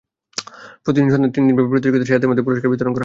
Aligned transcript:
সন্ধ্যায় 0.85 1.33
তিন 1.35 1.43
দিনব্যাপী 1.45 1.67
বিভিন্ন 1.67 1.71
প্রতিযোগিতায় 1.73 2.07
সেরাদের 2.09 2.29
মধ্যে 2.29 2.45
পুরস্কার 2.45 2.71
বিতরণ 2.71 2.89
করা 2.91 2.93
হয়। 2.93 2.99